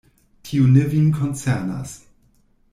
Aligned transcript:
Tio 0.47 0.69
ne 0.77 0.85
vin 0.95 1.13
koncernas. 1.19 1.95